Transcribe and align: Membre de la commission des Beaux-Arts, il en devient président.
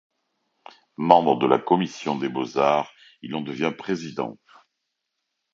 Membre 0.97 1.37
de 1.37 1.45
la 1.45 1.59
commission 1.59 2.15
des 2.17 2.27
Beaux-Arts, 2.27 2.91
il 3.21 3.35
en 3.35 3.41
devient 3.41 3.71
président. 3.77 4.35